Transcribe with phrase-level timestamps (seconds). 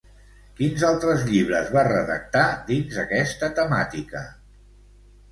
[0.59, 4.23] Quins altres llibres va redactar dins aquesta temàtica?